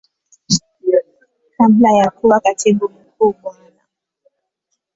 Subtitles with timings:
[1.57, 3.81] Kabla ya kuwa Katibu Mkuu Bwana.